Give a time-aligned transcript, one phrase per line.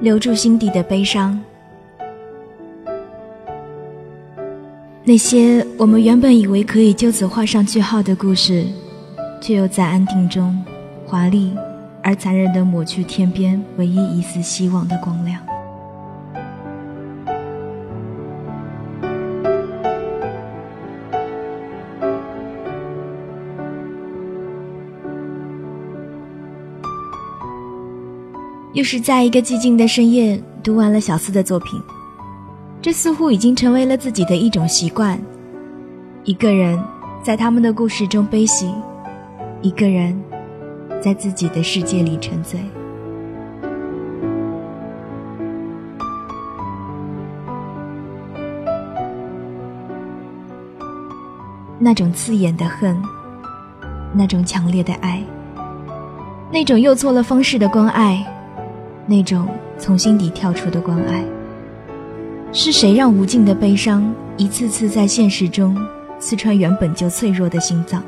[0.00, 1.40] 留住心底的悲伤，
[5.02, 8.64] 那些我们原本以为可以就此画上句号的故事，
[9.40, 10.56] 却又在安定中
[11.04, 11.52] 华丽
[12.00, 15.40] 而残忍的抹去天边唯一一丝希望的光亮。
[28.78, 31.82] 又是在一个寂静的深夜读完了小四的作品，
[32.80, 35.20] 这似乎已经成为了自己的一种习惯。
[36.22, 36.80] 一个人
[37.20, 38.72] 在他们的故事中悲喜，
[39.62, 40.16] 一个人
[41.02, 42.60] 在自己的世界里沉醉。
[51.80, 52.96] 那种刺眼的恨，
[54.14, 55.20] 那种强烈的爱，
[56.52, 58.24] 那种又错了方式的关爱。
[59.10, 61.24] 那种从心底跳出的关爱，
[62.52, 65.74] 是谁让无尽的悲伤一次次在现实中
[66.18, 68.02] 刺穿原本就脆弱的心脏？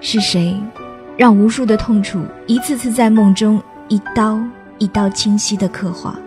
[0.00, 0.56] 是谁
[1.14, 4.40] 让无数的痛楚一次次在梦中一刀
[4.78, 6.18] 一刀清晰的刻画？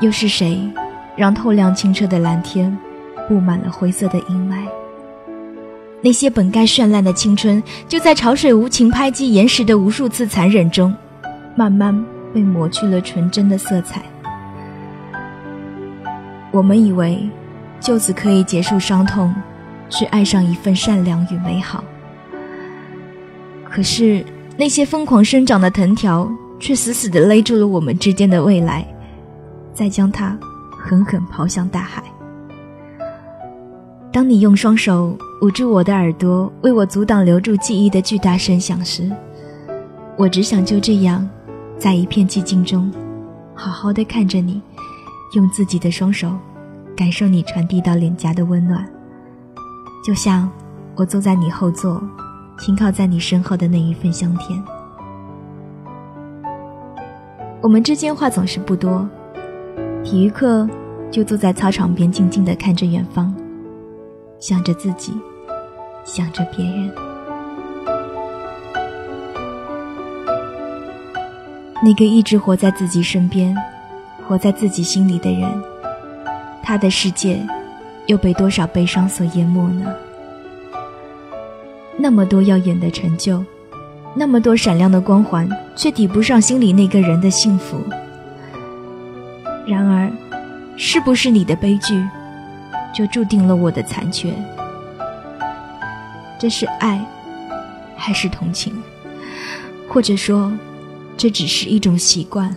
[0.00, 0.58] 又是谁
[1.16, 2.74] 让透亮清澈的蓝天
[3.28, 4.64] 布满了灰色的阴霾？
[6.00, 10.96] 那些本该绚烂的青春，就在潮水无情拍击岩石的无数次残忍中。
[11.56, 14.02] 慢慢被抹去了纯真的色彩。
[16.52, 17.28] 我们以为
[17.78, 19.34] 就此可以结束伤痛，
[19.88, 21.84] 去爱上一份善良与美好。
[23.64, 24.24] 可是
[24.56, 26.28] 那些疯狂生长的藤条，
[26.58, 28.86] 却死死地勒住了我们之间的未来，
[29.72, 30.36] 再将它
[30.70, 32.02] 狠狠抛向大海。
[34.12, 39.08] 当你用双手捂住我的耳朵，为我阻挡留住记忆的巨大声响时，
[40.16, 41.26] 我只想就这样。
[41.80, 42.92] 在一片寂静中，
[43.54, 44.60] 好好的看着你，
[45.32, 46.30] 用自己的双手
[46.94, 48.86] 感受你传递到脸颊的温暖，
[50.04, 50.46] 就像
[50.94, 51.98] 我坐在你后座，
[52.58, 54.62] 轻靠在你身后的那一份香甜。
[57.62, 59.08] 我们之间话总是不多，
[60.04, 60.68] 体育课
[61.10, 63.34] 就坐在操场边静静的看着远方，
[64.38, 65.18] 想着自己，
[66.04, 67.09] 想着别人。
[71.82, 73.56] 那个一直活在自己身边、
[74.28, 75.50] 活在自己心里的人，
[76.62, 77.40] 他的世界
[78.06, 79.90] 又被多少悲伤所淹没呢？
[81.96, 83.42] 那么多耀眼的成就，
[84.14, 87.78] 那么多闪亮的光环，却抵不上心里那个人的幸福。
[89.66, 90.10] 然而，
[90.76, 92.06] 是不是你的悲剧，
[92.92, 94.34] 就注定了我的残缺？
[96.38, 97.02] 这是爱，
[97.96, 98.70] 还是同情？
[99.88, 100.52] 或者说？
[101.20, 102.56] 这只是一种习惯。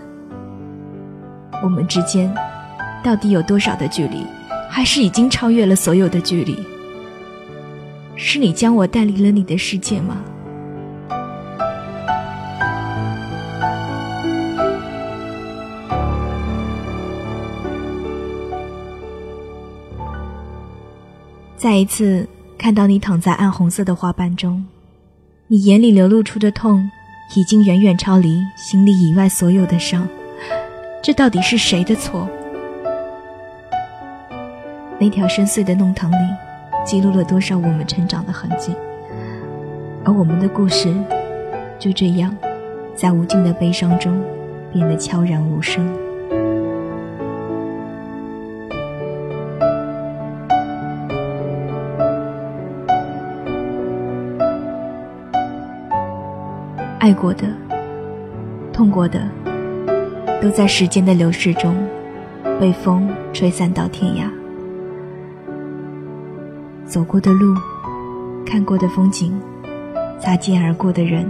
[1.61, 2.33] 我们之间
[3.03, 4.25] 到底有多少的距离，
[4.69, 6.57] 还是已经超越了所有的距离？
[8.15, 10.15] 是你将我带离了你的世界吗？
[21.57, 22.25] 再一次
[22.57, 24.65] 看到你躺在暗红色的花瓣中，
[25.47, 26.89] 你眼里流露出的痛。
[27.33, 30.07] 已经远远超离心里以外所有的伤，
[31.01, 32.29] 这到底是谁的错？
[34.99, 36.15] 那条深邃的弄堂里，
[36.85, 38.75] 记录了多少我们成长的痕迹，
[40.03, 40.93] 而我们的故事，
[41.79, 42.35] 就这样，
[42.95, 44.21] 在无尽的悲伤中，
[44.71, 45.83] 变得悄然无声。
[57.03, 57.43] 爱过的、
[58.71, 59.27] 痛过的，
[60.41, 61.75] 都在时间的流逝中，
[62.61, 64.23] 被风吹散到天涯。
[66.85, 67.53] 走过的路，
[68.45, 69.37] 看过的风景，
[70.17, 71.29] 擦肩而过的人，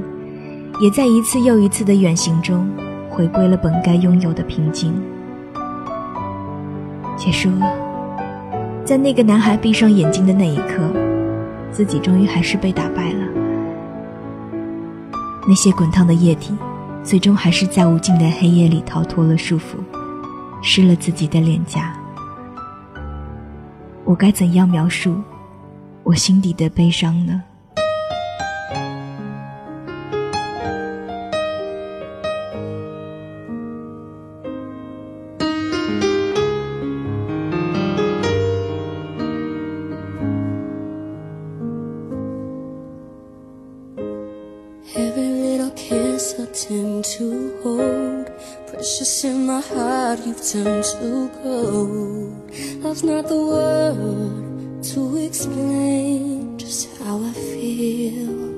[0.79, 2.69] 也在一次又一次的远行中，
[3.09, 4.93] 回归了本该拥有的平静。
[7.17, 7.65] 结束了，
[8.85, 10.83] 在那个男孩闭上眼睛的那一刻，
[11.71, 13.22] 自己终于还是被打败了。
[15.47, 16.53] 那些滚烫的液体，
[17.03, 19.75] 最终还是在无尽的黑夜里逃脱了束缚，
[20.61, 21.93] 湿了自己的脸颊。
[24.05, 25.21] 我该怎样描述
[26.03, 27.41] 我心底的悲伤呢
[50.31, 52.51] ？turn to gold.
[52.81, 58.53] Love's not the word to explain just how I feel.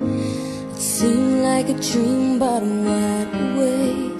[0.00, 4.12] It seemed like a dream, but I'm wide awake.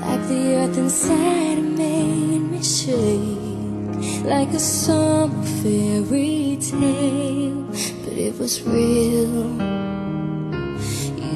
[0.00, 4.24] Like the earth inside made me shake.
[4.24, 7.66] Like a summer fairy tale,
[8.04, 9.58] but it was real.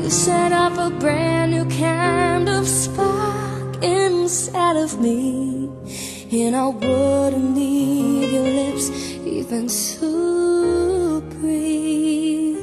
[0.05, 5.71] You set off a brand new kind of spark inside of me
[6.35, 8.91] And I wouldn't leave your lips
[9.25, 12.59] even to breathe.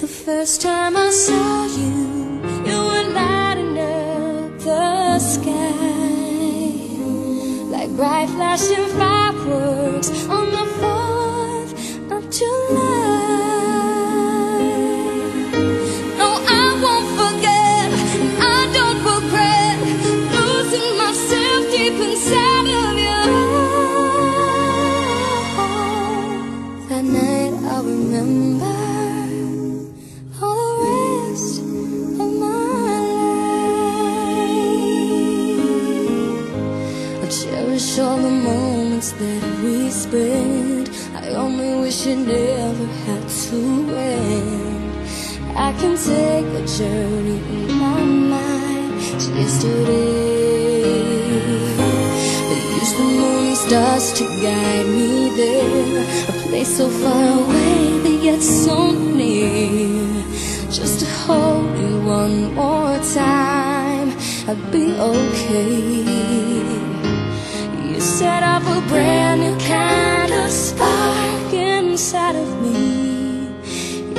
[0.00, 5.80] The first time I saw you, you were lighting up the sky.
[7.70, 10.10] Like bright flashing fireworks
[41.88, 45.06] it never had to end.
[45.56, 50.82] I can take a journey in my mind to yesterday.
[52.50, 56.02] They use the moon and stars to guide me there.
[56.28, 60.24] A place so far away, but yet so near.
[60.68, 64.10] Just to hold you one more time,
[64.48, 66.02] I'd be okay.
[67.88, 69.25] You set up a brand
[71.96, 73.48] inside of me.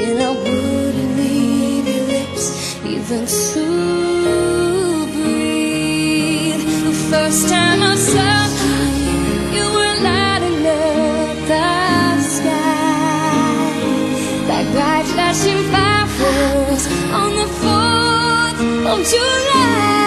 [0.03, 2.45] And I wouldn't leave your lips
[2.83, 3.65] even to
[5.13, 6.63] breathe.
[6.87, 8.39] The first time I saw
[9.05, 9.19] you,
[9.57, 11.69] you were lighting up the
[12.35, 13.67] sky.
[14.49, 16.85] Like bright flashing fireworks
[17.21, 18.59] on the 4th
[18.91, 20.06] of July